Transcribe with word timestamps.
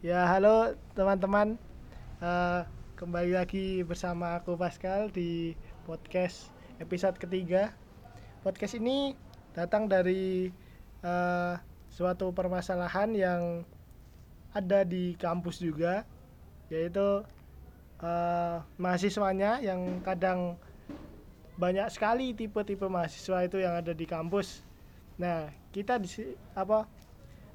Ya 0.00 0.24
halo 0.24 0.80
teman-teman. 0.96 1.60
Eh, 2.24 2.60
Kembali 2.96 3.36
lagi 3.36 3.84
bersama 3.84 4.40
aku 4.40 4.56
Pascal 4.56 5.12
di 5.12 5.52
podcast 5.84 6.48
episode 6.80 7.20
ketiga. 7.20 7.76
Podcast 8.40 8.80
ini 8.80 9.12
datang 9.52 9.92
dari 9.92 10.48
eh, 11.04 11.54
suatu 11.92 12.32
permasalahan 12.32 13.12
yang 13.12 13.60
ada 14.56 14.88
di 14.88 15.20
kampus 15.20 15.60
juga 15.60 16.08
Yaitu 16.72 17.20
eh, 18.00 18.56
mahasiswanya 18.80 19.60
yang 19.60 20.00
kadang 20.00 20.56
banyak 21.60 21.92
sekali 21.92 22.32
tipe-tipe 22.32 22.88
mahasiswa 22.88 23.44
itu 23.44 23.60
yang 23.60 23.76
ada 23.76 23.92
di 23.92 24.08
kampus. 24.08 24.64
Nah 25.20 25.52
kita 25.76 26.00
di 26.00 26.08
apa 26.56 26.88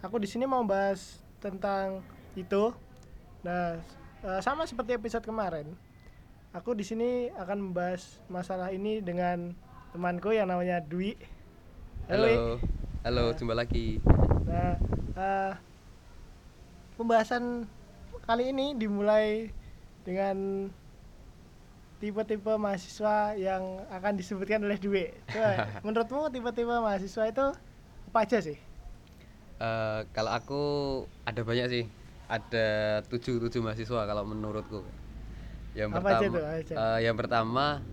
aku 0.05 0.21
di 0.21 0.30
sini 0.30 0.46
mau 0.46 0.62
bahas 0.62 1.25
tentang 1.41 2.05
itu. 2.36 2.76
Nah, 3.41 3.80
eh, 4.22 4.40
sama 4.44 4.68
seperti 4.68 4.96
episode 5.00 5.23
kemarin, 5.23 5.72
aku 6.52 6.76
di 6.76 6.84
sini 6.84 7.32
akan 7.34 7.72
membahas 7.72 8.20
masalah 8.28 8.70
ini 8.76 9.00
dengan 9.00 9.55
temanku 9.96 10.36
yang 10.36 10.52
namanya 10.52 10.84
Dwi. 10.84 11.16
Wi. 11.16 12.12
Halo, 12.12 12.59
halo, 13.08 13.23
Nah. 13.32 13.36
jumpa 13.40 13.56
lagi. 13.56 13.98
Nah, 14.45 14.76
eh, 15.16 15.54
pembahasan 17.00 17.66
kali 18.28 18.52
ini 18.52 18.76
dimulai 18.76 19.50
dengan 20.06 20.70
tipe-tipe 21.98 22.54
mahasiswa 22.59 23.34
yang 23.40 23.64
akan 23.90 24.14
disebutkan 24.20 24.62
oleh 24.62 24.78
Dwi. 24.78 25.09
Coba, 25.31 25.52
menurutmu 25.88 26.30
tipe-tipe 26.30 26.76
mahasiswa 26.76 27.23
itu 27.31 27.45
apa 28.12 28.20
aja 28.22 28.38
sih? 28.44 28.59
Eh, 29.56 30.00
kalau 30.12 30.31
aku 30.36 30.64
ada 31.23 31.42
banyak 31.42 31.67
sih, 31.72 31.84
ada 32.30 32.68
tujuh 33.12 33.38
tujuh 33.44 33.62
mahasiswa 33.66 34.02
kalau 34.10 34.24
menurutku. 34.28 34.81
Yang 35.76 35.92
Apa 35.95 36.08
aja 36.14 36.26
pertama, 36.26 36.36
tuh, 36.36 36.44
aja? 36.45 36.76
eh, 36.78 37.00
yang 37.06 37.16
pertama 37.20 37.84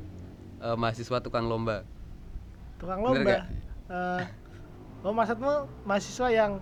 eh, 0.63 0.77
mahasiswa 0.79 1.19
tukang 1.25 1.47
lomba. 1.51 1.85
tukang 2.81 3.01
Bener 3.07 3.21
lomba 3.21 3.35
nggak? 3.37 3.43
Eh, 3.93 4.25
oh 5.05 5.13
maksudmu 5.13 5.53
mahasiswa 5.89 6.29
yang 6.33 6.53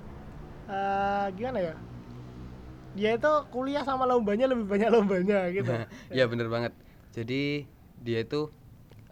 eh, 0.70 1.26
gimana 1.36 1.58
ya 1.60 1.74
dia 2.98 3.10
itu 3.16 3.28
kuliah 3.54 3.82
sama 3.86 4.04
lombanya 4.10 4.44
lebih 4.50 4.66
banyak 4.72 4.90
lombanya 4.94 5.36
gitu 5.56 5.72
ya 6.16 6.24
bener 6.30 6.48
banget. 6.54 6.72
Jadi 7.16 7.66
dia 8.00 8.18
itu 8.24 8.48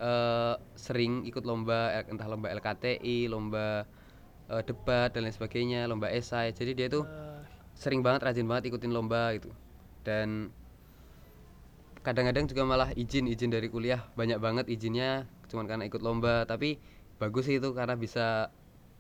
eh, 0.01 0.55
sering 0.79 1.25
ikut 1.29 1.45
lomba, 1.49 2.05
entah 2.11 2.29
lomba 2.31 2.49
LKTI, 2.53 3.29
lomba 3.33 3.87
eh, 4.53 4.63
debat 4.69 5.09
dan 5.15 5.27
lain 5.29 5.35
sebagainya, 5.37 5.81
lomba 5.91 6.09
esai. 6.13 6.53
Jadi 6.55 6.73
dia 6.79 6.89
tuh 6.93 7.05
Eh, 7.05 7.28
sering 7.79 8.03
banget 8.03 8.27
rajin 8.27 8.51
banget 8.51 8.75
ikutin 8.75 8.91
lomba 8.91 9.31
gitu. 9.39 9.55
Dan 10.03 10.51
kadang-kadang 12.03 12.51
juga 12.51 12.67
malah 12.67 12.91
izin 12.99 13.31
izin 13.31 13.55
dari 13.55 13.71
kuliah 13.71 14.03
banyak 14.19 14.39
banget 14.43 14.67
izinnya 14.67 15.31
cuman 15.47 15.71
karena 15.71 15.85
ikut 15.87 16.03
lomba. 16.03 16.43
Tapi 16.45 16.83
bagus 17.23 17.47
sih 17.47 17.63
itu 17.63 17.71
karena 17.71 17.95
bisa 17.95 18.51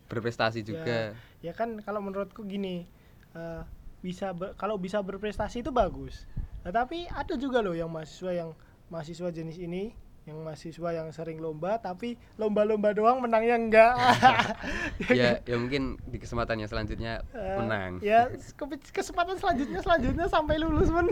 berprestasi 0.06 0.62
juga. 0.62 1.12
ya 1.38 1.52
kan 1.54 1.78
kalau 1.82 2.02
menurutku 2.02 2.42
gini 2.46 2.86
eh, 3.34 3.62
bisa 4.00 4.30
kalau 4.54 4.78
bisa 4.78 5.02
berprestasi 5.02 5.66
itu 5.66 5.74
bagus. 5.74 6.24
Nah, 6.62 6.70
tapi 6.70 7.10
ada 7.10 7.34
juga 7.34 7.58
loh 7.62 7.74
yang 7.74 7.90
mahasiswa 7.90 8.30
yang 8.30 8.50
mahasiswa 8.88 9.28
jenis 9.34 9.58
ini 9.58 9.92
yang 10.28 10.38
mahasiswa 10.38 10.90
yang 10.92 11.08
sering 11.08 11.38
lomba 11.38 11.76
tapi 11.78 12.14
lomba-lomba 12.36 12.92
doang 12.92 13.18
menangnya 13.18 13.56
enggak. 13.56 13.92
Ya 15.10 15.40
ya 15.48 15.56
mungkin 15.56 15.96
di 16.04 16.18
kesempatan 16.18 16.58
yang 16.58 16.68
selanjutnya 16.68 17.24
Eh, 17.30 17.56
menang. 17.56 17.96
ya 17.98 18.28
ke- 18.58 18.92
kesempatan 18.92 19.34
selanjutnya 19.34 19.80
selanjutnya 19.80 20.26
sampai 20.26 20.58
lulus 20.58 20.88
pun 20.88 21.08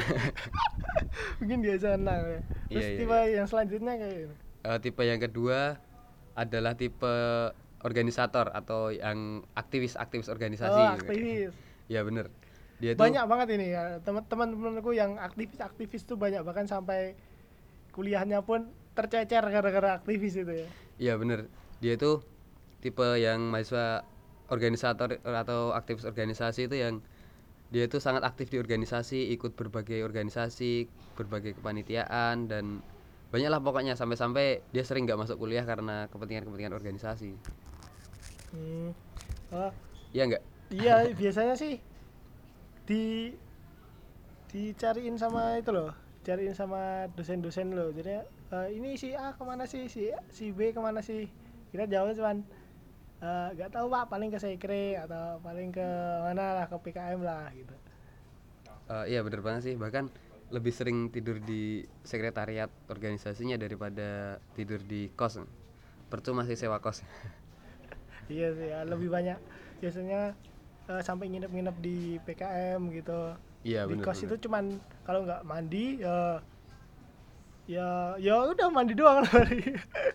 mungkin 1.39 1.59
dia 1.61 1.75
bisa 1.75 1.97
menang 1.97 2.21
ya. 2.21 2.41
terus 2.67 2.77
Iya, 2.77 2.87
iya, 2.87 2.99
tipe 2.99 3.19
yang 3.33 3.47
selanjutnya 3.47 3.93
kayak. 3.97 4.29
Eh, 4.63 4.79
tipe 4.81 5.03
yang 5.03 5.19
kedua 5.19 5.59
adalah 6.35 6.73
tipe 6.75 7.15
organisator 7.79 8.51
atau 8.51 8.91
yang 8.91 9.47
aktivis-aktivis 9.55 10.29
organisasi. 10.29 10.77
Oh 10.77 10.93
aktivis. 10.93 11.53
Ya 11.87 12.03
bener. 12.03 12.29
Dia 12.77 12.93
tuh 12.93 13.01
banyak 13.01 13.25
banget 13.25 13.49
ini 13.57 13.73
ya. 13.73 14.03
Teman-teman 14.03 14.53
temanku 14.53 14.93
yang 14.93 15.17
aktivis 15.17 15.63
aktivis 15.63 16.05
tuh 16.05 16.19
banyak 16.19 16.43
bahkan 16.43 16.67
sampai 16.67 17.17
kuliahnya 17.89 18.43
pun 18.43 18.69
tercecer 18.99 19.45
gara-gara 19.55 19.91
aktivis 19.99 20.35
itu 20.43 20.53
ya 20.65 20.69
Iya 21.03 21.13
bener 21.21 21.41
Dia 21.83 21.93
itu 21.99 22.11
tipe 22.83 23.07
yang 23.27 23.41
mahasiswa 23.53 23.87
organisator 24.55 25.09
atau 25.25 25.61
aktivis 25.79 26.05
organisasi 26.11 26.61
itu 26.71 26.77
yang 26.85 26.95
dia 27.75 27.85
itu 27.91 27.99
sangat 28.07 28.23
aktif 28.31 28.47
di 28.55 28.59
organisasi, 28.65 29.35
ikut 29.35 29.53
berbagai 29.59 30.01
organisasi, 30.09 30.87
berbagai 31.19 31.53
kepanitiaan 31.59 32.37
dan 32.53 32.65
banyaklah 33.35 33.61
pokoknya 33.67 33.95
sampai-sampai 34.01 34.47
dia 34.75 34.85
sering 34.89 35.05
nggak 35.07 35.21
masuk 35.23 35.37
kuliah 35.43 35.65
karena 35.67 36.07
kepentingan-kepentingan 36.13 36.75
organisasi. 36.79 37.33
hmm. 38.53 38.91
oh, 39.53 39.73
Iya 40.15 40.23
nggak? 40.31 40.43
iya 40.71 40.95
biasanya 41.15 41.55
sih 41.63 41.75
di 42.87 43.35
dicariin 44.51 45.17
sama 45.23 45.43
itu 45.61 45.71
loh 45.77 45.91
cariin 46.27 46.55
sama 46.61 47.07
dosen-dosen 47.17 47.69
loh 47.77 47.89
jadi 47.95 48.23
eh, 48.53 48.69
ini 48.73 48.95
si 48.95 49.13
A 49.15 49.35
ke 49.35 49.43
mana 49.43 49.65
sih 49.67 49.87
si 49.87 50.11
si 50.31 50.51
B 50.55 50.71
ke 50.71 50.81
mana 50.81 51.01
sih 51.03 51.27
kita 51.71 51.85
jawab 51.87 52.15
cuman 52.15 52.37
eh, 53.21 53.49
nggak 53.55 53.71
tahu 53.73 53.87
pak 53.89 54.05
paling 54.07 54.31
ke 54.31 54.39
sekre 54.39 54.97
atau 54.97 55.39
paling 55.41 55.71
ke 55.71 55.87
mana 56.23 56.63
lah 56.63 56.67
ke 56.67 56.77
PKM 56.79 57.21
lah 57.23 57.51
gitu 57.53 57.75
Eh, 58.87 59.05
iya 59.11 59.21
bener 59.27 59.43
banget 59.43 59.63
sih 59.67 59.75
bahkan 59.75 60.07
lebih 60.55 60.71
sering 60.71 61.11
tidur 61.11 61.43
di 61.43 61.83
sekretariat 62.07 62.71
organisasinya 62.87 63.59
daripada 63.59 64.39
tidur 64.55 64.79
di 64.79 65.11
kos. 65.11 65.43
Percuma 66.07 66.47
sih 66.47 66.55
sewa 66.55 66.79
kos. 66.79 67.03
iya 68.31 68.55
sih 68.55 68.71
ya, 68.71 68.87
lebih 68.87 69.11
banyak 69.11 69.39
biasanya 69.83 70.39
eh, 70.87 71.03
sampai 71.03 71.27
nginep-nginep 71.35 71.77
di 71.83 71.99
PKM 72.23 72.79
gitu 72.95 73.35
Iya 73.67 73.91
di 73.91 73.99
bener. 73.99 74.05
kos 74.07 74.23
bener. 74.23 74.27
itu 74.31 74.37
cuman 74.47 74.65
kalau 75.03 75.27
nggak 75.27 75.43
mandi 75.43 75.99
ya 75.99 76.39
ya 77.67 78.15
ya 78.23 78.35
udah 78.47 78.69
mandi 78.71 78.95
doang 78.95 79.27
lari 79.27 79.75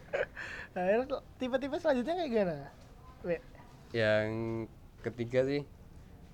nah 0.76 0.84
itu 0.88 1.18
tipe-tipe 1.40 1.76
selanjutnya 1.80 2.16
kayak 2.16 2.32
gimana 2.32 2.56
We, 3.22 3.38
Yang 3.94 4.30
ketiga 5.06 5.46
sih 5.46 5.62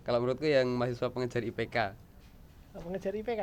kalau 0.08 0.24
menurutku 0.24 0.48
yang 0.48 0.72
mahasiswa 0.80 1.12
pengejar 1.12 1.44
IPK. 1.44 1.78
pengejar 2.78 3.12
IPK 3.18 3.42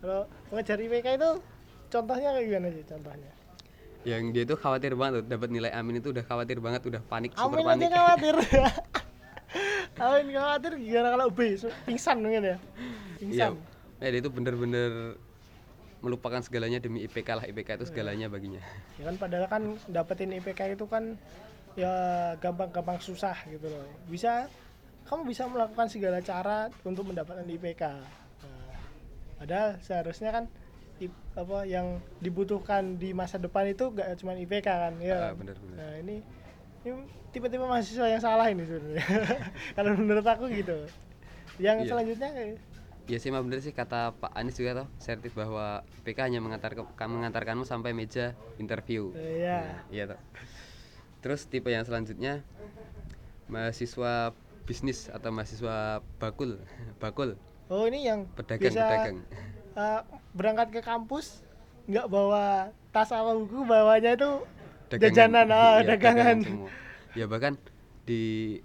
kalau 0.00 0.24
pengejar 0.48 0.78
IPK 0.80 1.06
itu 1.20 1.30
contohnya 1.92 2.28
kayak 2.32 2.46
gimana 2.48 2.68
sih 2.72 2.84
contohnya? 2.88 3.32
Yang 4.08 4.22
dia 4.32 4.44
tuh 4.48 4.56
khawatir 4.56 4.92
banget 4.96 5.20
tuh, 5.20 5.24
dapat 5.28 5.48
nilai 5.52 5.70
amin 5.76 6.00
itu 6.00 6.08
udah 6.08 6.24
khawatir 6.24 6.56
banget, 6.64 6.82
udah 6.88 7.02
panik, 7.04 7.36
super 7.36 7.60
Amin 7.60 7.68
aja 7.68 7.86
panik. 7.86 7.90
khawatir. 7.92 8.34
Amin 10.00 10.28
khawatir 10.32 10.72
gimana 10.80 11.08
kalau 11.14 11.26
B? 11.28 11.40
Pingsan 11.84 12.16
mungkin 12.24 12.42
ya? 12.44 12.56
Iya. 13.30 13.46
pingsan. 13.50 13.52
Ya, 14.00 14.08
dia 14.08 14.20
itu 14.24 14.30
bener-bener 14.32 15.20
melupakan 16.00 16.40
segalanya 16.40 16.78
demi 16.78 17.04
IPK 17.04 17.28
lah. 17.30 17.44
IPK 17.44 17.68
itu 17.76 17.86
segalanya 17.86 18.26
baginya. 18.26 18.60
ya 18.96 19.04
kan 19.04 19.16
padahal 19.16 19.46
kan 19.46 19.62
dapetin 19.86 20.32
IPK 20.34 20.74
itu 20.74 20.84
kan 20.84 21.16
ya 21.72 21.92
gampang-gampang 22.36 22.98
susah 22.98 23.36
gitu 23.46 23.64
loh 23.64 23.86
bisa 24.06 24.50
kamu 25.06 25.22
bisa 25.24 25.46
melakukan 25.46 25.86
segala 25.86 26.18
cara 26.20 26.66
untuk 26.82 27.06
mendapatkan 27.06 27.46
IPK 27.46 27.84
Nah, 28.40 28.74
padahal 29.38 29.68
seharusnya 29.78 30.30
kan 30.30 30.44
apa 31.32 31.64
yang 31.64 31.86
dibutuhkan 32.18 32.96
di 32.96 33.12
masa 33.12 33.36
depan 33.36 33.64
itu 33.66 33.88
gak 33.90 34.18
cuma 34.18 34.34
IPK 34.34 34.66
kan 34.66 34.94
ya 34.98 35.14
Ah, 35.14 35.20
kan? 35.30 35.40
bener-bener. 35.40 35.76
nah 35.78 35.92
ini 35.96 36.16
ini 36.82 36.92
tipe-tipe 37.30 37.62
mahasiswa 37.62 38.04
yang 38.06 38.20
salah 38.20 38.46
ini 38.46 38.64
sebenarnya 38.64 39.04
kalau 39.76 39.94
menurut 39.94 40.26
aku 40.26 40.44
gitu 40.50 40.76
yang 41.56 41.78
Iya. 41.78 41.88
selanjutnya 41.88 42.28
Ya 43.08 43.18
sih 43.18 43.32
mah 43.32 43.42
bener 43.42 43.58
sih 43.64 43.74
kata 43.74 44.14
Pak 44.16 44.32
Anies 44.38 44.54
juga 44.60 44.84
toh, 44.84 44.88
sertif 45.02 45.34
bahwa 45.34 45.82
IPK 45.98 46.30
hanya 46.30 46.38
mengantar 46.38 46.72
mengantarkanmu 46.76 47.66
sampai 47.66 47.90
meja 47.90 48.36
interview. 48.60 49.10
eh, 49.18 49.42
ya 49.42 49.56
Nah, 49.58 49.78
iya 49.90 50.04
toh. 50.14 50.20
Terus 51.20 51.44
tipe 51.50 51.68
yang 51.68 51.84
selanjutnya 51.84 52.40
mahasiswa 53.50 54.30
bisnis 54.64 55.10
atau 55.10 55.34
mahasiswa 55.34 55.98
bakul, 56.22 56.62
bakul, 57.02 57.34
oh 57.66 57.82
ini 57.90 58.06
yang 58.06 58.30
pedagang, 58.38 58.70
bisa 58.70 58.86
pedagang. 58.86 59.16
eh, 59.74 60.00
berangkat 60.30 60.68
ke 60.70 60.80
kampus 60.86 61.42
nggak 61.90 62.06
bawa 62.06 62.70
tas 62.94 63.10
sama 63.10 63.34
buku 63.34 63.66
bawanya 63.66 64.14
itu 64.14 64.30
jajanan 64.94 65.50
ah 65.50 65.82
Iya, 65.82 65.90
dagangan 65.90 66.38
semua. 66.38 66.70
Ya 67.18 67.26
bahkan 67.26 67.58
di 68.06 68.58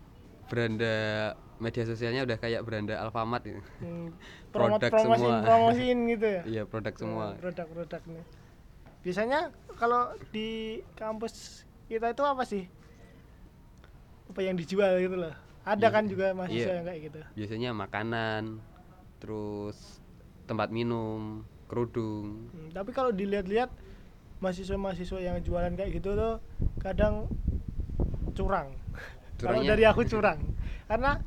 beranda 0.46 1.34
media 1.58 1.84
sosialnya 1.84 2.24
udah 2.24 2.36
kayak 2.36 2.62
beranda 2.62 3.00
Alfamart 3.00 3.44
ya. 3.44 3.60
Hmm, 3.80 4.12
Produk 4.54 4.92
semua. 4.92 5.40
promosiin 5.42 6.00
gitu 6.12 6.28
ya 6.28 6.42
Iya, 6.60 6.62
produk 6.66 6.94
semua. 6.96 7.26
produk-produknya 7.40 8.24
biasanya 9.06 9.54
kalau 9.78 10.10
di 10.34 10.82
kampus 10.98 11.62
kita 11.86 12.10
itu 12.10 12.24
apa 12.26 12.42
sih 12.42 12.66
apa 14.26 14.40
yang 14.42 14.58
dijual 14.58 14.98
gitu 14.98 15.14
loh 15.16 15.36
ada 15.62 15.86
Iya. 15.86 15.94
kan 15.94 16.04
juga 16.10 16.34
mahasiswa 16.34 16.58
Iya. 16.66 16.78
yang 16.82 16.86
kayak 16.86 17.02
gitu 17.06 17.20
biasanya 17.38 17.70
makanan 17.72 18.44
terus 19.22 20.02
tempat 20.46 20.74
minum 20.74 21.46
kerudung 21.70 22.50
Hmm, 22.50 22.74
tapi 22.74 22.90
kalau 22.92 23.14
dilihat-lihat 23.14 23.70
mahasiswa-mahasiswa 24.42 25.20
yang 25.22 25.38
jualan 25.40 25.74
kayak 25.74 26.02
gitu 26.02 26.18
tuh 26.18 26.42
kadang 26.82 27.30
curang. 28.34 28.74
kalau 29.40 29.62
dari 29.62 29.86
aku 29.86 30.02
curang, 30.04 30.38
karena 30.86 31.18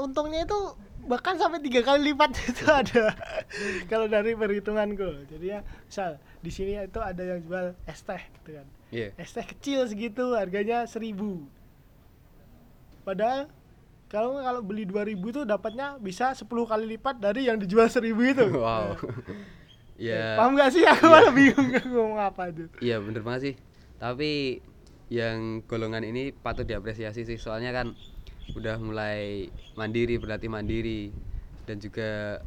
untungnya 0.00 0.44
itu 0.44 0.58
bahkan 1.02 1.34
sampai 1.36 1.58
tiga 1.60 1.80
kali 1.80 2.12
lipat 2.12 2.30
itu 2.50 2.64
ada. 2.66 3.12
kalau 3.86 4.06
dari 4.06 4.32
perhitunganku, 4.32 5.26
jadi 5.28 5.46
ya 5.46 5.60
misal 5.84 6.10
di 6.38 6.50
sini 6.50 6.76
itu 6.78 7.00
ada 7.00 7.22
yang 7.22 7.40
jual 7.40 7.72
es 7.84 8.00
teh, 8.00 8.20
gitu 8.40 8.50
kan. 8.56 8.66
iya 8.90 9.08
Es 9.16 9.32
teh 9.32 9.42
kecil 9.42 9.84
segitu, 9.84 10.32
harganya 10.34 10.84
seribu. 10.86 11.48
Padahal 13.02 13.48
kalau 14.10 14.42
kalau 14.42 14.60
beli 14.60 14.84
2000 14.84 15.16
itu 15.22 15.40
dapatnya 15.46 15.96
bisa 15.98 16.34
10 16.34 16.46
kali 16.66 16.84
lipat 16.98 17.16
dari 17.18 17.46
yang 17.48 17.56
dijual 17.58 17.86
1000 17.86 18.10
itu. 18.34 18.46
wow 18.62 18.96
Eh, 20.00 20.16
ya 20.16 20.32
Paham 20.40 20.56
gak 20.56 20.72
sih? 20.72 20.80
Aku 20.82 21.04
malah 21.06 21.28
bingung 21.30 21.68
ngomong 21.92 22.16
apa 22.18 22.48
itu. 22.48 22.64
iya 22.80 22.96
bener 22.96 23.20
banget 23.20 23.40
sih 23.44 23.54
tapi 24.00 24.64
yang 25.12 25.60
golongan 25.68 26.00
ini 26.02 26.32
patut 26.32 26.64
diapresiasi 26.64 27.28
sih 27.28 27.36
soalnya 27.36 27.68
kan 27.70 27.92
udah 28.50 28.76
mulai 28.78 29.46
mandiri 29.74 30.18
berarti 30.18 30.46
mandiri 30.46 31.14
dan 31.64 31.78
juga 31.78 32.42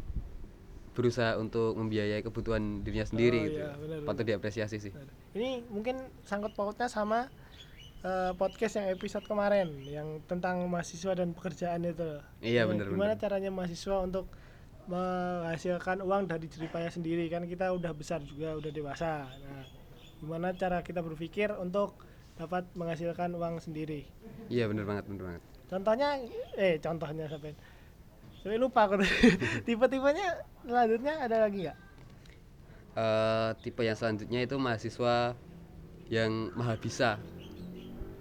berusaha 0.94 1.42
untuk 1.42 1.74
membiayai 1.74 2.22
kebutuhan 2.22 2.86
dirinya 2.86 3.08
sendiri 3.08 3.40
Oh, 3.40 3.46
gitu 3.50 3.60
iya, 3.60 3.72
benar, 3.74 3.98
patut 4.06 4.26
diapresiasi 4.28 4.78
sih 4.78 4.94
Ini 5.34 5.66
mungkin 5.74 5.98
sangkut 6.22 6.54
pautnya 6.54 6.86
sama 6.86 7.34
eh, 8.06 8.32
podcast 8.36 8.78
yang 8.78 8.94
episode 8.94 9.26
kemarin 9.26 9.74
yang 9.90 10.22
tentang 10.28 10.62
mahasiswa 10.70 11.16
dan 11.16 11.34
pekerjaan 11.34 11.82
itu. 11.82 12.20
Iya, 12.44 12.70
benar, 12.70 12.92
Gimana 12.92 13.16
benar. 13.16 13.22
caranya 13.24 13.50
mahasiswa 13.50 14.04
untuk 14.04 14.30
menghasilkan 14.86 16.04
uang 16.04 16.28
dari 16.28 16.46
jeripaya 16.46 16.92
sendiri 16.92 17.32
kan 17.32 17.48
kita 17.48 17.72
udah 17.72 17.96
besar 17.96 18.20
juga 18.22 18.54
udah 18.54 18.70
dewasa. 18.70 19.26
Nah, 19.26 19.64
gimana 20.20 20.52
cara 20.54 20.84
kita 20.84 21.00
berpikir 21.00 21.56
untuk 21.56 21.96
dapat 22.36 22.68
menghasilkan 22.76 23.34
uang 23.34 23.58
sendiri? 23.58 24.06
iya 24.52 24.68
bener 24.68 24.84
banget 24.84 25.08
bener 25.08 25.24
banget 25.24 25.44
Contohnya 25.72 26.20
eh 26.60 26.78
contohnya 26.78 27.26
sampai 27.32 27.52
sampai 28.44 28.58
lupa 28.60 28.86
aku 28.88 29.02
tipe-tipenya 29.68 30.28
selanjutnya 30.68 31.14
ada 31.26 31.38
lagi 31.48 31.60
nggak? 31.68 31.78
Eh, 32.94 33.50
tipe 33.66 33.82
yang 33.82 33.98
selanjutnya 33.98 34.46
itu 34.46 34.54
mahasiswa 34.62 35.34
yang 36.14 36.54
maha 36.54 36.78
bisa 36.78 37.18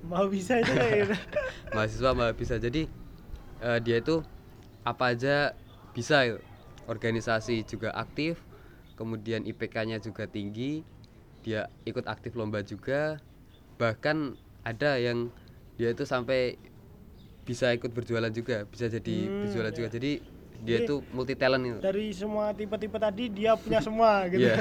Mau 0.02 0.26
bisa 0.32 0.58
itu 0.58 0.72
gitu. 0.72 1.14
mahasiswa 1.76 2.10
maha 2.16 2.32
bisa 2.32 2.56
jadi 2.56 2.88
eh, 3.60 3.78
dia 3.84 3.96
itu 4.00 4.24
apa 4.82 5.12
aja 5.12 5.52
bisa 5.92 6.24
itu. 6.24 6.40
organisasi 6.88 7.62
juga 7.68 7.92
aktif 7.92 8.40
kemudian 8.96 9.44
IPK-nya 9.44 10.00
juga 10.00 10.24
tinggi 10.24 10.82
dia 11.44 11.68
ikut 11.84 12.08
aktif 12.08 12.32
lomba 12.34 12.64
juga 12.64 13.20
bahkan 13.76 14.34
ada 14.64 14.96
yang 14.96 15.28
dia 15.76 15.92
itu 15.92 16.08
sampai 16.08 16.56
bisa 17.42 17.70
ikut 17.70 17.90
berjualan 17.90 18.30
juga 18.30 18.62
bisa 18.64 18.86
jadi 18.86 19.16
Hmm, 19.26 19.38
berjualan 19.42 19.68
ya. 19.68 19.74
juga 19.74 19.88
jadi 19.90 20.10
dia 20.62 20.78
Jadi- 20.78 20.84
itu 20.86 20.94
multi 21.10 21.34
talent 21.34 21.64
itu 21.64 21.78
dari 21.82 22.06
semua 22.12 22.52
tipe-tipe 22.52 22.94
tadi 22.94 23.24
dia 23.28 23.58
punya 23.58 23.82
semua 23.82 24.24
gitu. 24.30 24.46
Iya. 24.46 24.54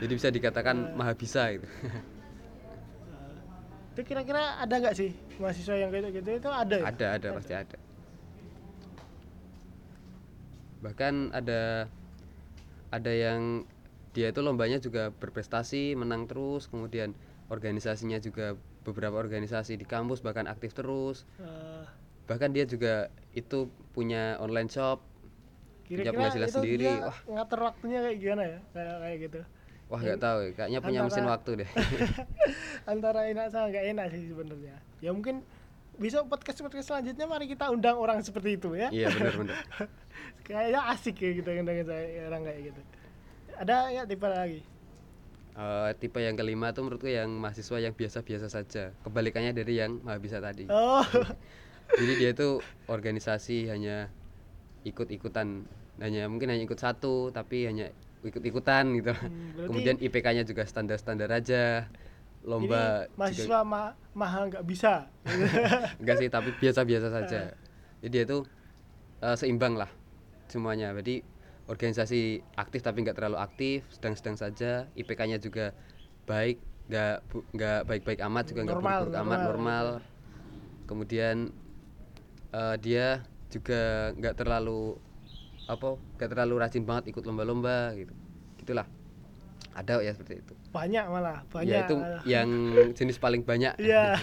jadi 0.00 0.12
bisa 0.12 0.28
dikatakan 0.30 0.74
maha 0.98 1.12
bisa 1.12 1.52
gitu 1.52 1.66
itu 3.92 4.00
kira-kira 4.02 4.56
ada 4.56 4.74
nggak 4.76 4.92
sih 4.92 5.10
mahasiswa 5.36 5.74
yang 5.74 5.88
kayak 5.88 6.12
gitu 6.14 6.28
itu 6.36 6.48
ada 6.48 6.74
ya? 6.76 6.84
ada 6.86 7.06
ada 7.16 7.28
pasti 7.32 7.52
ada 7.52 7.76
bahkan 10.80 11.28
ada 11.32 11.88
ada 12.88 13.12
yang 13.12 13.64
dia 14.12 14.28
itu 14.28 14.40
lombanya 14.40 14.76
juga 14.76 15.12
berprestasi 15.12 15.92
menang 15.92 16.24
terus 16.24 16.64
kemudian 16.64 17.12
organisasinya 17.48 18.18
juga 18.18 18.56
beberapa 18.84 19.16
organisasi 19.16 19.76
di 19.76 19.84
kampus 19.84 20.20
bahkan 20.20 20.44
aktif 20.46 20.72
terus 20.72 21.24
Eh, 21.36 21.84
bahkan 22.26 22.50
dia 22.50 22.66
juga 22.66 23.10
itu 23.32 23.70
punya 23.94 24.36
online 24.42 24.70
shop 24.70 25.02
punya 25.86 26.10
kira-kira 26.10 26.18
penghasilan 26.18 26.48
itu 26.50 26.58
sendiri. 26.58 26.86
dia 26.90 26.94
wah. 27.06 27.18
ngatur 27.30 27.60
waktunya 27.62 27.98
kayak 28.02 28.18
gimana 28.18 28.42
ya? 28.42 28.58
Kayak 28.74 28.96
kayak 28.98 29.18
gitu. 29.22 29.40
Wah 29.86 30.00
nggak 30.02 30.18
tahu 30.18 30.38
ya, 30.42 30.50
kayaknya 30.58 30.80
punya 30.82 31.00
mesin 31.06 31.26
waktu 31.30 31.50
deh. 31.62 31.70
Antara 32.90 33.20
enak 33.30 33.46
sama 33.54 33.66
nggak 33.70 33.86
enak 33.94 34.06
sih 34.10 34.22
sebenarnya. 34.26 34.76
Ya 34.98 35.10
mungkin 35.14 35.46
besok 35.96 36.26
podcast 36.26 36.58
podcast 36.58 36.86
selanjutnya 36.90 37.26
mari 37.30 37.46
kita 37.46 37.70
undang 37.70 37.94
orang 37.94 38.18
seperti 38.18 38.58
itu 38.58 38.74
ya. 38.74 38.90
Iya 38.90 39.14
benar 39.14 39.34
benar. 39.38 39.56
Kayaknya 40.46 40.80
asik 40.90 41.16
ya 41.22 41.30
kita 41.38 41.50
undang 41.62 41.78
orang 42.26 42.42
kayak 42.42 42.60
gitu. 42.74 42.80
Ada 43.56 43.76
ya 43.94 44.02
tipe 44.10 44.26
lagi? 44.26 44.60
Eh, 45.56 45.90
tipe 45.96 46.20
yang 46.20 46.36
kelima 46.36 46.68
tuh 46.76 46.84
menurutku 46.84 47.08
yang 47.08 47.32
mahasiswa 47.32 47.78
yang 47.80 47.94
biasa-biasa 47.96 48.52
saja. 48.52 48.92
Kebalikannya 49.06 49.56
dari 49.56 49.80
yang 49.80 50.02
maha 50.04 50.20
bisa 50.20 50.36
tadi. 50.42 50.68
Oh 50.68 51.00
jadi 51.94 52.12
dia 52.18 52.30
itu 52.34 52.48
organisasi 52.90 53.70
hanya 53.70 54.10
ikut-ikutan 54.82 55.66
hanya 56.02 56.28
mungkin 56.28 56.52
hanya 56.52 56.64
ikut 56.66 56.78
satu 56.78 57.30
tapi 57.32 57.66
hanya 57.66 57.88
ikut-ikutan 58.26 58.84
gitu. 59.00 59.12
Hmm, 59.14 59.66
kemudian 59.68 59.96
IPK-nya 60.02 60.42
juga 60.42 60.66
standar-standar 60.66 61.30
aja. 61.30 61.86
Lomba 62.46 63.06
ini 63.10 63.18
mahasiswa 63.18 63.58
ma 63.66 63.90
mahal 64.14 64.52
nggak 64.52 64.64
bisa? 64.66 65.10
Enggak 66.00 66.16
sih 66.22 66.28
tapi 66.30 66.54
biasa-biasa 66.58 67.08
saja. 67.10 67.40
Jadi 68.02 68.10
dia 68.12 68.22
itu 68.22 68.38
eh, 69.22 69.36
seimbang 69.38 69.74
lah 69.74 69.90
semuanya. 70.46 70.94
Jadi 71.00 71.22
organisasi 71.66 72.38
aktif 72.54 72.86
tapi 72.86 73.02
nggak 73.02 73.18
terlalu 73.18 73.38
aktif 73.42 73.86
sedang-sedang 73.90 74.36
saja. 74.38 74.86
IPK-nya 74.94 75.42
juga 75.42 75.74
baik 76.26 76.62
nggak 76.86 77.16
nggak 77.50 77.80
baik-baik 77.90 78.20
amat 78.30 78.44
juga 78.46 78.60
nggak 78.62 78.78
buruk-buruk 78.78 79.16
amat 79.26 79.38
normal. 79.42 79.86
Kemudian 80.86 81.50
eh, 82.56 82.74
dia 82.80 83.06
juga 83.46 83.80
nggak 84.16 84.34
terlalu 84.34 84.96
apa 85.66 85.88
nggak 86.16 86.30
terlalu 86.30 86.54
rajin 86.56 86.84
banget 86.84 87.10
ikut 87.10 87.22
lomba-lomba 87.22 87.92
gitu 87.94 88.14
gitulah 88.56 88.86
ada 89.76 90.00
ya 90.00 90.08
seperti 90.10 90.40
itu 90.40 90.54
banyak 90.72 91.04
malah 91.06 91.44
banyak 91.52 91.68
ya 91.68 91.84
itu 91.84 91.96
malah. 91.96 92.22
yang 92.24 92.48
jenis 92.96 93.20
paling 93.20 93.44
banyak 93.44 93.76
Iya. 93.82 94.16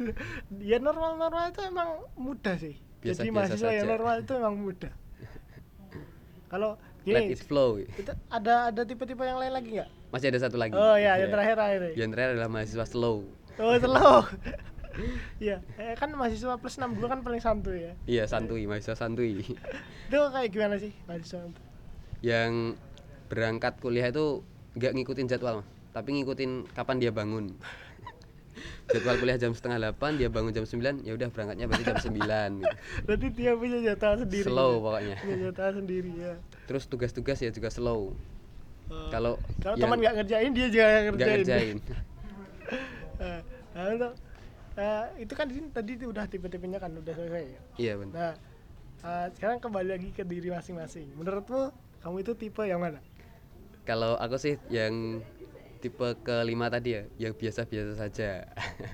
ya 0.72 0.76
normal-normal 0.78 1.52
itu 1.52 1.60
emang 1.62 1.88
mudah 2.16 2.56
sih. 2.56 2.80
Jadi 3.04 3.28
Biasa-biasa 3.28 3.36
mahasiswa 3.36 3.70
yang 3.74 3.88
normal 3.92 4.14
itu 4.24 4.32
emang 4.32 4.54
mudah. 4.56 4.92
Kalau 6.52 6.80
let 7.04 7.28
gini, 7.28 7.36
it 7.36 7.40
flow 7.44 7.76
itu 7.76 8.12
ada 8.32 8.72
ada 8.72 8.82
tipe-tipe 8.82 9.20
yang 9.20 9.36
lain 9.36 9.52
lagi 9.52 9.76
nggak? 9.76 9.90
masih 10.08 10.30
ada 10.30 10.40
satu 10.40 10.56
lagi 10.56 10.72
Oh 10.72 10.96
ya, 10.96 11.20
yang 11.20 11.28
Ya. 11.28 11.32
terakhir 11.36 11.56
terakhir. 11.58 11.80
yang 12.00 12.08
terakhir 12.08 12.30
adalah 12.38 12.48
mahasiswa 12.48 12.86
slow 12.88 13.28
Oh, 13.60 13.74
slow. 13.76 14.24
Iya, 15.36 15.58
eh, 15.74 15.94
kan 15.94 16.08
mahasiswa 16.10 16.54
plus 16.54 16.76
62 16.76 17.02
kan 17.04 17.20
paling 17.20 17.38
santuy 17.38 17.82
ya. 17.82 17.92
iya 18.04 18.24
santuy 18.24 18.62
mahasiswa 18.64 18.94
santuy 18.96 19.42
Itu 19.42 20.18
kayak 20.30 20.48
gimana 20.48 20.76
sih 20.76 20.94
mahasiswa? 21.04 21.44
itu? 21.44 21.60
yang 22.22 22.78
berangkat 23.26 23.76
kuliah 23.78 24.06
itu 24.06 24.40
nggak 24.72 24.92
ngikutin 24.92 25.26
jadwal 25.26 25.60
tapi 25.90 26.14
ngikutin 26.14 26.70
kapan 26.70 26.96
dia 26.96 27.10
bangun 27.10 27.52
jadwal 28.86 29.16
kuliah 29.16 29.36
jam 29.36 29.50
setengah 29.50 29.76
delapan 29.78 30.14
dia 30.14 30.28
bangun 30.28 30.50
jam 30.50 30.62
9 30.62 31.02
ya 31.02 31.12
udah 31.12 31.28
berangkatnya 31.28 31.66
berarti 31.66 31.84
jam 31.84 31.98
9 31.98 32.14
gitu. 32.60 32.74
Berarti 33.02 33.26
dia 33.30 33.52
punya 33.54 33.78
jadwal 33.82 34.14
sendiri. 34.16 34.46
slow 34.46 34.70
ya? 34.70 34.80
pokoknya 34.80 35.16
Punya 35.18 35.36
jadwal 35.44 35.70
sendiri 35.74 36.10
ya. 36.14 36.34
terus 36.64 36.84
tugas-tugas 36.86 37.38
ya 37.38 37.50
juga 37.50 37.68
slow 37.68 38.14
Oh. 38.84 39.08
kalau 39.08 39.40
Kalau 39.58 39.80
teman 39.80 39.96
nggak 39.96 40.12
ngerjain 40.14 40.52
dia 40.52 40.68
juga 40.68 40.84
nggak 40.84 41.00
nggak 41.10 41.14
ngerjain. 41.16 41.40
ngerjain 41.40 41.78
Eh, 44.74 45.22
itu 45.22 45.32
kan 45.32 45.46
di 45.46 45.54
sini 45.54 45.70
tadi 45.70 45.94
udah 45.96 46.26
tipe-tipenya 46.26 46.82
kan 46.82 46.90
udah 46.90 47.14
selesai 47.14 47.44
ya. 47.46 47.60
iya 47.76 47.92
benar 47.94 48.12
Nah, 48.12 48.32
eh, 49.00 49.26
sekarang 49.32 49.58
kembali 49.58 49.88
lagi 49.88 50.08
ke 50.10 50.22
diri 50.22 50.50
masing-masing. 50.50 51.14
Menurutmu 51.14 51.70
kamu 52.00 52.16
itu 52.20 52.32
tipe 52.34 52.62
yang 52.62 52.78
mana? 52.78 52.98
kalau 53.84 54.16
aku 54.16 54.34
sih 54.34 54.56
yang 54.66 55.20
tipe 55.78 56.00
kelima 56.24 56.72
tadi 56.72 56.96
ya 56.96 57.02
yang 57.20 57.36
biasa-biasa 57.36 57.92
saja 57.94 58.48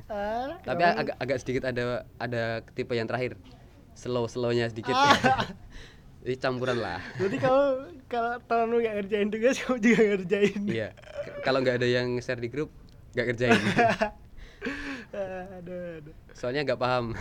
Ah, 0.05 0.59
tapi 0.67 0.83
agak 0.83 1.15
agak 1.17 1.37
sedikit 1.39 1.63
ada 1.63 2.03
ada 2.19 2.59
tipe 2.75 2.91
yang 2.93 3.07
terakhir 3.07 3.39
slow 3.95 4.27
slownya 4.27 4.67
sedikit 4.67 4.91
Ah. 4.93 5.47
jadi 6.27 6.37
campuran 6.37 6.77
lah 6.77 6.99
Berarti 7.17 7.39
kamu 7.39 7.63
kalau 8.05 8.33
temanmu 8.43 8.77
nggak 8.83 8.95
ngerjain 8.99 9.29
tugas 9.31 9.55
kamu 9.57 9.77
juga 9.79 10.03
ngerjain. 10.11 10.61
iya 10.67 10.89
kalau 11.41 11.63
nggak 11.63 11.79
ada 11.79 11.87
yang 11.89 12.19
share 12.19 12.43
di 12.43 12.51
grup 12.51 12.75
nggak 13.15 13.27
kerjain. 13.31 13.63
soalnya 16.35 16.63
nggak 16.67 16.81
paham. 16.81 17.15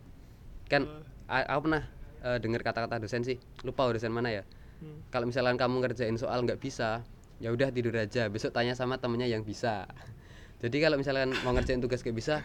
Kan 0.72 0.86
Oh. 0.86 1.46
aku 1.46 1.60
pernah 1.70 1.82
eh, 2.26 2.38
dengar 2.42 2.60
kata-kata 2.66 2.98
dosen 2.98 3.22
sih. 3.22 3.38
Lupa 3.62 3.86
dosen 3.90 4.10
mana 4.10 4.30
ya. 4.30 4.44
Hmm. 4.80 4.96
kalau 5.12 5.28
misalkan 5.28 5.60
kamu 5.60 5.84
ngerjain 5.84 6.16
soal 6.16 6.40
nggak 6.40 6.56
bisa 6.56 7.04
ya 7.36 7.52
udah 7.52 7.68
tidur 7.68 7.92
aja. 7.94 8.26
Besok 8.32 8.50
tanya 8.56 8.72
sama 8.72 8.96
temennya 8.96 9.28
yang 9.28 9.44
bisa. 9.44 9.84
Jadi 10.62 10.76
kalau 10.80 10.96
misalkan 10.96 11.32
mau 11.44 11.52
ngerjain 11.52 11.80
tugas 11.80 12.00
nggak 12.00 12.16
bisa 12.16 12.40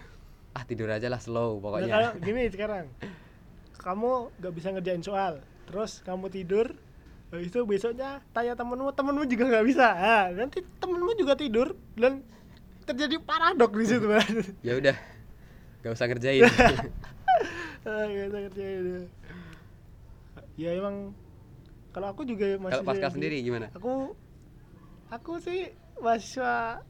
ah 0.56 0.63
tidur 0.63 0.88
aja 0.88 1.12
lah 1.12 1.20
slow 1.20 1.60
Nah, 1.60 1.62
pokoknya 1.63 1.92
kalau 1.92 2.12
gini 2.27 2.44
sekarang. 2.51 2.86
Kamu 3.75 4.12
nggak 4.39 4.54
bisa 4.56 4.68
ngerjain 4.75 5.04
soal 5.04 5.39
terus 5.65 6.06
kamu 6.06 6.30
tidur 6.30 6.70
itu 7.36 7.65
besoknya 7.65 8.22
tanya 8.32 8.54
temenmu 8.54 8.94
temenmu 8.94 9.24
juga 9.27 9.44
nggak 9.50 9.65
bisa. 9.68 9.88
Nah, 9.96 10.25
nanti 10.32 10.62
temenmu 10.80 11.12
juga 11.18 11.34
tidur 11.36 11.74
dan 11.98 12.22
terjadi 12.86 13.15
paradok 13.22 13.72
di 13.75 13.86
situ 13.89 14.08
kan 14.08 14.30
ya 14.62 14.74
udah 14.77 14.96
gak 15.86 15.94
usah 15.94 16.08
ngerjain. 16.10 16.42
Ah, 17.86 18.10
nggak 18.10 18.25
bisa 18.34 18.39
ngerjain 18.50 18.86
ya. 20.58 20.70
Emang 20.74 21.13
kalau 21.94 22.08
aku 22.10 22.25
juga 22.25 22.58
masih 22.58 22.82
kalau 22.82 22.89
Pascal 22.89 23.13
sendiri 23.13 23.46
gimana? 23.46 23.70
Aku 23.77 24.18
aku 25.13 25.38
sih 25.38 25.70
mahasiswa 26.01 26.82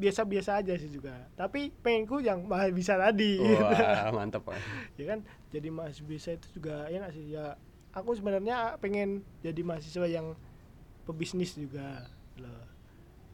biasa-biasa 0.00 0.64
aja 0.64 0.72
sih 0.80 0.88
juga. 0.88 1.28
Tapi 1.36 1.68
pengenku 1.84 2.24
yang 2.24 2.48
mahal 2.48 2.72
bisa 2.72 2.96
tadi. 2.96 3.36
Wah 3.36 4.08
mantep 4.16 4.40
Pak. 4.48 4.56
ya 4.96 5.04
kan 5.04 5.20
jadi 5.52 5.68
mahasiswa 5.68 6.08
bisa 6.08 6.32
itu 6.32 6.48
juga 6.56 6.88
ya 6.88 7.04
nggak 7.04 7.12
sih. 7.12 7.36
Ya 7.36 7.60
aku 7.92 8.16
sebenarnya 8.16 8.80
pengen 8.80 9.20
jadi 9.44 9.60
mahasiswa 9.60 10.08
yang 10.08 10.32
pebisnis 11.04 11.52
juga 11.60 12.08
loh 12.40 12.73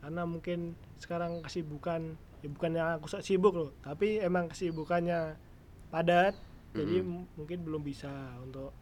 karena 0.00 0.22
mungkin 0.24 0.58
sekarang 1.00 1.44
kesibukan 1.44 2.16
ya 2.40 2.48
bukan 2.48 2.70
yang 2.72 2.88
aku 2.96 3.06
sibuk 3.20 3.52
loh 3.52 3.70
tapi 3.84 4.16
emang 4.20 4.48
kesibukannya 4.48 5.36
padat 5.92 6.32
jadi 6.72 7.04
Mm-mm. 7.04 7.24
m- 7.24 7.28
mungkin 7.36 7.58
belum 7.66 7.82
bisa 7.84 8.08
untuk 8.40 8.72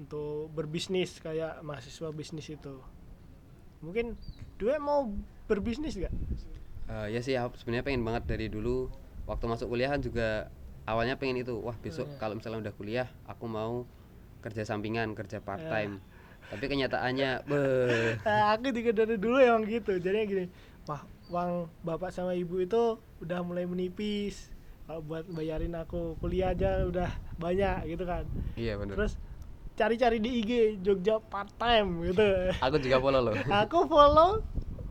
untuk 0.00 0.48
berbisnis 0.56 1.20
kayak 1.20 1.60
mahasiswa 1.60 2.08
bisnis 2.16 2.48
itu 2.48 2.74
mungkin 3.84 4.16
dua 4.56 4.76
mau 4.80 5.08
berbisnis 5.48 5.96
gak? 5.96 6.12
Eh, 6.90 7.06
ya 7.14 7.20
sih 7.22 7.34
sebenarnya 7.36 7.84
pengen 7.86 8.02
banget 8.02 8.24
dari 8.26 8.46
dulu 8.50 8.90
waktu 9.28 9.44
masuk 9.46 9.70
kuliah 9.70 9.94
kan 9.94 10.00
juga 10.02 10.48
awalnya 10.90 11.14
pengen 11.20 11.38
itu 11.44 11.54
wah 11.54 11.76
besok 11.78 12.08
Iya. 12.10 12.18
kalau 12.18 12.34
misalnya 12.34 12.58
udah 12.66 12.74
kuliah 12.74 13.08
aku 13.28 13.46
mau 13.46 13.84
kerja 14.40 14.64
sampingan 14.66 15.12
kerja 15.14 15.38
part 15.44 15.60
time 15.62 16.00
tapi 16.50 16.64
kenyataannya 16.66 17.30
Nah, 18.26 18.58
aku 18.58 18.74
juga 18.74 18.90
dari 18.90 19.16
dulu 19.16 19.38
emang 19.38 19.64
gitu. 19.70 19.96
Jadi 20.02 20.16
gini 20.26 20.44
wah 20.90 21.02
uang 21.30 21.70
bapak 21.86 22.10
sama 22.10 22.34
ibu 22.34 22.58
itu 22.58 22.98
udah 23.22 23.40
mulai 23.46 23.64
menipis. 23.64 24.50
Kalau 24.90 25.06
buat 25.06 25.22
bayarin 25.30 25.78
aku 25.78 26.18
kuliah 26.18 26.50
aja 26.50 26.82
udah 26.82 27.10
banyak 27.38 27.94
gitu 27.94 28.02
kan. 28.02 28.26
Iya 28.58 28.74
bener. 28.74 28.98
Terus 28.98 29.14
cari-cari 29.78 30.18
di 30.18 30.42
IG 30.42 30.82
Jogja 30.82 31.22
part 31.22 31.54
time 31.54 32.10
gitu. 32.10 32.50
Aku 32.58 32.76
juga 32.82 32.98
follow 32.98 33.22
loh. 33.30 33.34
Aku 33.62 33.78
follow 33.86 34.42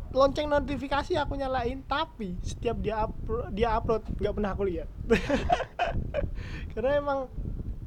lonceng 0.10 0.50
notifikasi 0.50 1.14
aku 1.22 1.38
nyalain 1.38 1.86
tapi 1.86 2.34
setiap 2.42 2.82
dia 2.82 3.06
upload 3.06 3.54
dia 3.54 3.78
upload 3.78 4.02
nggak 4.18 4.34
pernah 4.34 4.52
aku 4.58 4.64
lihat. 4.66 4.90
Karena 6.74 6.98
emang 6.98 7.20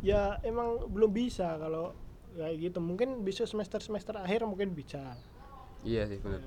ya 0.04 0.38
emang 0.46 0.86
belum 0.86 1.10
bisa 1.10 1.58
kalau 1.58 1.94
kayak 2.32 2.56
gitu. 2.58 2.78
Mungkin 2.78 3.22
bisa 3.22 3.44
semester 3.44 3.78
semester 3.78 4.16
akhir 4.16 4.44
mungkin 4.44 4.72
bisa. 4.72 5.16
Iya 5.82 6.06
sih 6.06 6.18
bener 6.18 6.40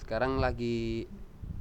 sekarang 0.00 0.42
lagi 0.42 1.06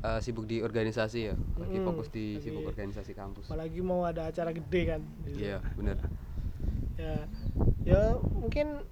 eh, 0.02 0.20
sibuk 0.24 0.50
di 0.50 0.64
organisasi 0.64 1.20
ya? 1.22 1.36
Lagi 1.60 1.78
Mm-mm, 1.78 1.86
fokus 1.86 2.08
di 2.10 2.38
lagi- 2.38 2.50
sibuk 2.50 2.66
organisasi 2.66 3.12
kampus. 3.14 3.46
apalagi 3.46 3.80
mau 3.80 4.08
ada 4.08 4.26
acara 4.26 4.50
gede 4.50 4.82
kan. 4.88 5.02
Iya 5.28 5.62
bener 5.78 5.98
ya 7.00 7.16
ya 7.88 8.02
mungkin 8.36 8.84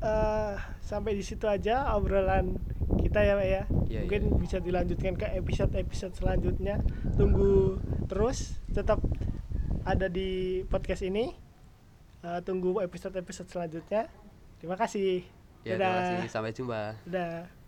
eh 0.00 0.54
sampai 0.80 1.12
di 1.12 1.20
situ 1.20 1.44
aja 1.44 1.92
obrolan 1.92 2.56
kita 3.02 3.20
ya 3.22 3.34
Pak 3.36 3.46
ya. 3.46 3.62
Iya, 3.86 4.00
mungkin 4.06 4.22
iya. 4.30 4.36
bisa 4.38 4.56
dilanjutkan 4.62 5.14
ke 5.18 5.26
episode 5.34 5.72
episode 5.74 6.14
selanjutnya. 6.14 6.78
Tunggu 7.18 7.82
terus 8.06 8.56
tetap 8.70 9.02
ada 9.82 10.06
di 10.06 10.62
podcast 10.66 11.02
ini 11.02 11.34
Eh, 12.26 12.40
tunggu 12.42 12.82
episode 12.82 13.14
episode 13.22 13.46
selanjutnya. 13.46 14.10
Terima 14.58 14.74
kasih. 14.74 15.22
Ya 15.62 15.78
terima 15.78 15.94
kasih. 16.02 16.16
Sampai 16.26 16.50
jumpa. 16.50 16.98
Dadah 17.06 17.65